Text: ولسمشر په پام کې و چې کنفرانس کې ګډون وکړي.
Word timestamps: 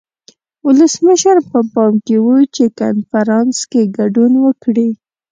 ولسمشر 0.65 1.37
په 1.51 1.59
پام 1.73 1.93
کې 2.05 2.17
و 2.19 2.27
چې 2.55 2.65
کنفرانس 2.79 3.57
کې 3.71 3.81
ګډون 3.97 4.33
وکړي. 4.45 4.89